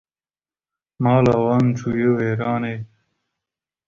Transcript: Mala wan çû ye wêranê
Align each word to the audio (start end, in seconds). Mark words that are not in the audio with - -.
Mala 1.03 1.33
wan 1.45 1.65
çû 1.77 1.89
ye 1.99 2.09
wêranê 2.17 2.75